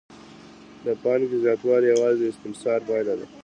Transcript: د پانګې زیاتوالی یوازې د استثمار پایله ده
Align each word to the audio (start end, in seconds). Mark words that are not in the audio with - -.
د 0.85 0.87
پانګې 1.03 1.37
زیاتوالی 1.43 1.87
یوازې 1.93 2.19
د 2.21 2.29
استثمار 2.31 2.79
پایله 2.87 3.13
ده 3.19 3.25